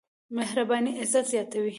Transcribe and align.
مهرباني 0.29 0.99
عزت 0.99 1.25
زياتوي. 1.25 1.69